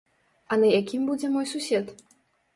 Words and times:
А 0.53 0.57
на 0.63 0.71
якім 0.77 1.05
будзе 1.11 1.31
мой 1.37 1.47
сусед? 1.53 1.95